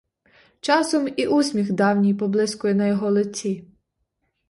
Часом 0.61 1.07
і 1.17 1.27
усміх 1.27 1.71
давній 1.71 2.13
поблискує 2.13 2.73
на 2.75 2.87
його 2.87 3.09
лиці. 3.09 3.65